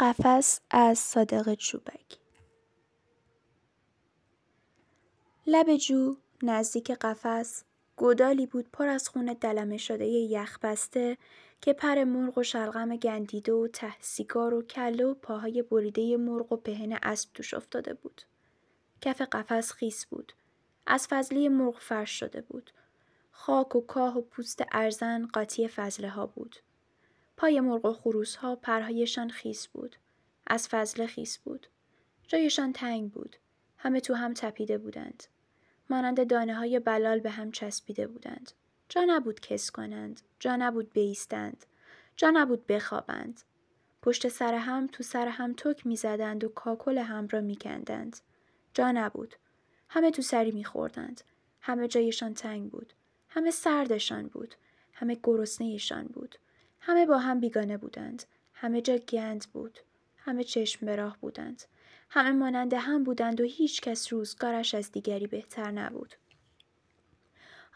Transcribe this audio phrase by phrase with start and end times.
[0.00, 2.18] قفس از صادق چوبک
[5.46, 7.64] لب جو نزدیک قفس
[7.96, 11.18] گودالی بود پر از خون دلمه شده یخ بسته
[11.60, 16.52] که پر مرغ و شلغم گندیده و ته سیگار و کله و پاهای بریده مرغ
[16.52, 18.22] و پهن اسب توش افتاده بود.
[19.00, 20.32] کف قفس خیس بود.
[20.86, 22.70] از فضله مرغ فرش شده بود.
[23.30, 26.56] خاک و کاه و پوست ارزن قاطی فضله ها بود.
[27.40, 29.96] پای مرغ و خروس ها پرهایشان خیس بود.
[30.46, 31.66] از فضله خیس بود.
[32.28, 33.36] جایشان تنگ بود.
[33.76, 35.24] همه تو هم تپیده بودند.
[35.90, 38.52] مانند دانه های بلال به هم چسبیده بودند.
[38.88, 40.20] جا نبود کس کنند.
[40.38, 41.66] جا نبود بیستند.
[42.16, 43.40] جا نبود بخوابند.
[44.02, 48.16] پشت سر هم تو سر هم تک می‌زدند و کاکل هم را میکندند.
[48.74, 49.34] جا نبود.
[49.88, 51.20] همه تو سری میخوردند.
[51.60, 52.92] همه جایشان تنگ بود.
[53.28, 54.54] همه سردشان بود.
[54.92, 56.38] همه گرسنهشان بود.
[56.80, 58.22] همه با هم بیگانه بودند.
[58.54, 59.78] همه جا گند بود.
[60.16, 61.62] همه چشم به راه بودند.
[62.10, 66.14] همه مانند هم بودند و هیچ کس روزگارش از دیگری بهتر نبود.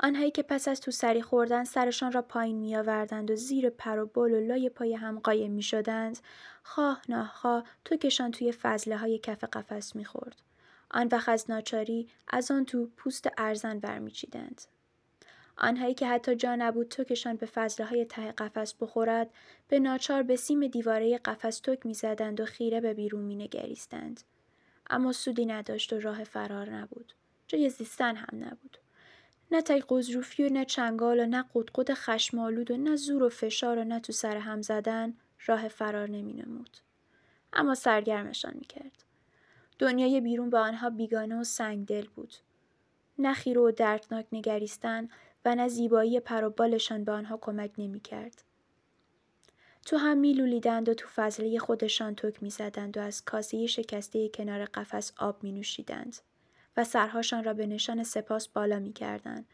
[0.01, 3.99] آنهایی که پس از تو سری خوردن سرشان را پایین می آوردند و زیر پر
[3.99, 6.19] و بال و لای پای هم قایم می شدند،
[6.63, 10.37] خواه ناخواه توکشان توی فضله های کف قفس می خورد.
[10.91, 14.63] آن وقت از ناچاری از آن تو پوست ارزن برمیچیدند.
[15.57, 19.31] آنهایی که حتی جا نبود توکشان به فضله های ته قفس بخورد
[19.69, 24.21] به ناچار به سیم دیواره قفس توک می‌زدند و خیره به بیرون مینگریستند
[24.91, 27.13] اما سودی نداشت و راه فرار نبود
[27.47, 28.79] جای زیستن هم نبود
[29.51, 33.79] نه تای قضروفی و نه چنگال و نه قدقد خشمالود و نه زور و فشار
[33.79, 35.15] و نه تو سر هم زدن
[35.47, 36.77] راه فرار نمی نمود.
[37.53, 39.05] اما سرگرمشان می کرد.
[39.79, 42.35] دنیای بیرون به آنها بیگانه و سنگدل بود.
[43.19, 45.09] نه خیره و دردناک نگریستن
[45.45, 48.43] و نه زیبایی پر و بالشان به آنها کمک نمی کرد.
[49.87, 54.29] تو هم می لولیدند و تو فضله خودشان تک می زدند و از کاسه شکسته
[54.29, 56.17] کنار قفس آب می نوشیدند
[56.77, 59.47] و سرهاشان را به نشان سپاس بالا می کردند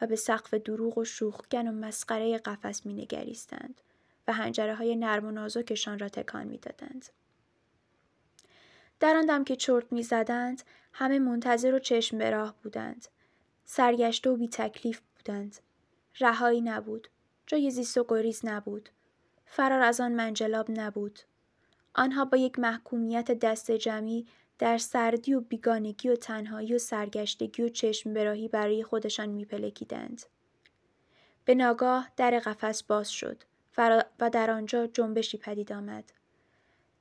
[0.00, 3.80] و به سقف دروغ و شوخگن و مسخره قفس می نگریستند
[4.28, 7.06] و هنجره های نرم و نازکشان را تکان می دادند.
[9.00, 13.06] در آن که چرت می زدند همه منتظر و چشم به راه بودند.
[13.64, 15.56] سرگشته و بی تکلیف بودند.
[16.20, 17.08] رهایی نبود.
[17.46, 18.88] جای زیست و گریز نبود.
[19.46, 21.20] فرار از آن منجلاب نبود.
[21.94, 24.26] آنها با یک محکومیت دست جمعی
[24.58, 30.22] در سردی و بیگانگی و تنهایی و سرگشتگی و چشم براهی برای خودشان میپلکیدند.
[31.44, 33.42] به ناگاه در قفس باز شد
[34.20, 36.12] و در آنجا جنبشی پدید آمد.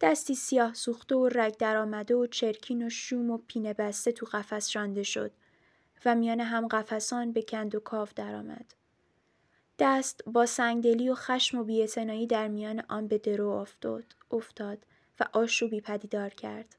[0.02, 4.75] دستی سیاه سوخته و رگ درآمده و چرکین و شوم و پینه بسته تو قفس
[4.75, 5.31] رانده شد
[6.06, 8.74] و میان هم قفسان به کند و کاف درآمد.
[9.80, 14.86] دست با سنگدلی و خشم و بیعتنایی در میان آن به درو افتاد, افتاد
[15.20, 16.76] و آشوبی پدیدار کرد.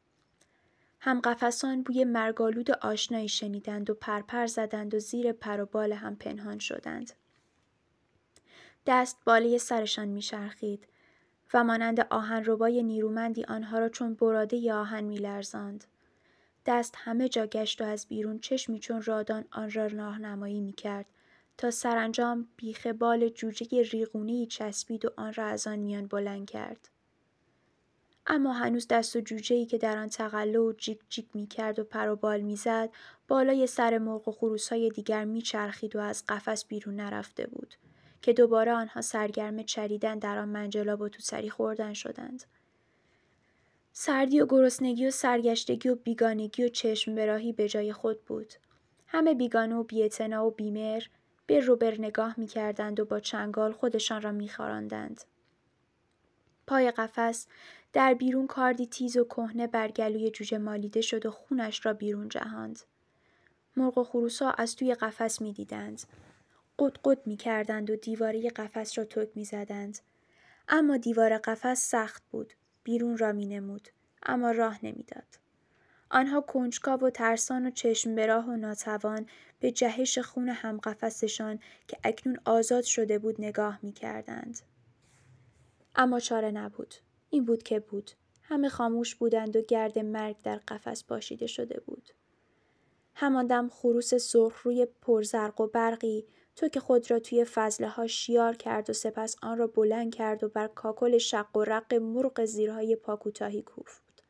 [1.00, 6.16] هم قفسان بوی مرگالود آشنایی شنیدند و پرپر زدند و زیر پر و بال هم
[6.16, 7.12] پنهان شدند.
[8.86, 10.86] دست باله سرشان میچرخید
[11.54, 15.84] و مانند آهن ربای نیرومندی آنها را چون براده ی آهن میلرزاند.
[16.70, 21.06] دست همه جا گشت و از بیرون چشمی چون رادان آن را راهنمایی می کرد
[21.58, 26.88] تا سرانجام بیخ بال جوجه ریغونی چسبید و آن را از آن میان بلند کرد.
[28.26, 31.78] اما هنوز دست و جوجه ای که در آن تقله و جیک جیک می کرد
[31.78, 32.90] و پر و بال می زد
[33.28, 37.74] بالای سر مرغ و خروس های دیگر می چرخید و از قفس بیرون نرفته بود
[38.22, 42.44] که دوباره آنها سرگرم چریدن در آن منجلاب و تو سری خوردن شدند.
[44.02, 48.54] سردی و گرسنگی و سرگشتگی و بیگانگی و چشم براهی به جای خود بود.
[49.06, 51.02] همه بیگانه و بیعتنا و بیمر
[51.46, 55.24] به رو بر نگاه می کردند و با چنگال خودشان را می خاراندند.
[56.66, 57.46] پای قفس
[57.92, 62.28] در بیرون کاردی تیز و کهنه بر گلوی جوجه مالیده شد و خونش را بیرون
[62.28, 62.80] جهاند.
[63.76, 66.02] مرغ و خروسا از توی قفس می دیدند.
[66.78, 69.98] قد قد می کردند و دیواره قفس را تک می زدند.
[70.68, 72.52] اما دیوار قفس سخت بود.
[72.84, 73.88] بیرون را می نمود.
[74.22, 75.38] اما راه نمی‌داد.
[76.10, 79.26] آنها کنجکاو و ترسان و چشم به راه و ناتوان
[79.60, 84.60] به جهش خون هم قفسشان که اکنون آزاد شده بود نگاه می کردند.
[85.94, 86.94] اما چاره نبود.
[87.30, 88.10] این بود که بود.
[88.42, 92.10] همه خاموش بودند و گرد مرگ در قفس باشیده شده بود.
[93.14, 96.24] همان دم خروس سرخ روی پرزرق و برقی
[96.60, 100.44] تو که خود را توی فضله ها شیار کرد و سپس آن را بلند کرد
[100.44, 104.22] و بر کاکل شق و رق مرغ زیرهای پاکوتاهی کوفت.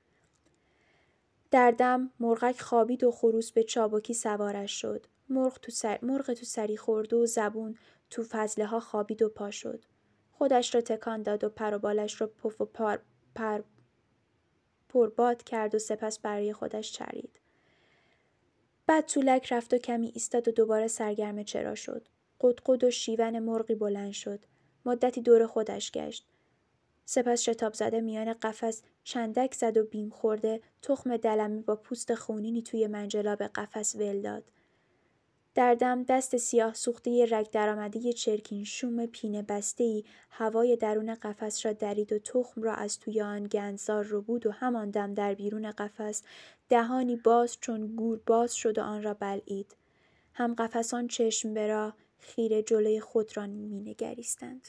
[1.50, 5.06] در دم مرغک خوابید و خروس به چابکی سوارش شد.
[5.28, 5.98] مرغ تو, سر...
[6.02, 7.76] مرغ تو سری خورده و زبون
[8.10, 9.84] تو فضله ها خوابید و پا شد.
[10.32, 12.98] خودش را تکان داد و پر و بالش را پف و پر,
[13.34, 13.62] پر
[14.88, 17.40] پرباد کرد و سپس برای خودش چرید.
[18.86, 22.06] بعد طولک رفت و کمی ایستاد و دوباره سرگرم چرا شد.
[22.40, 24.40] قدقد و شیون مرغی بلند شد.
[24.84, 26.26] مدتی دور خودش گشت.
[27.04, 32.62] سپس شتاب زده میان قفس چندک زد و بیم خورده تخم دلمی با پوست خونینی
[32.62, 34.44] توی منجلاب قفس ول داد.
[35.54, 39.44] در دم دست سیاه سوخته رگ درآمده چرکین شوم پینه
[39.76, 44.46] ای هوای درون قفس را درید و تخم را از توی آن گندزار رو بود
[44.46, 46.22] و همان دم در بیرون قفس
[46.68, 49.76] دهانی باز چون گور باز شد و آن را بلعید.
[50.32, 54.68] هم قفسان چشم برا خیره جلوی خود را مینگریستند.